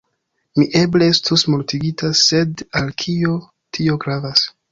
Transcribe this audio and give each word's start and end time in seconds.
Mi 0.59 0.63
eble 0.79 1.09
estus 1.15 1.43
mortigita, 1.55 2.09
sed 2.21 2.65
al 2.81 2.91
kio 3.05 3.37
tio 3.79 4.01
gravas. 4.07 4.47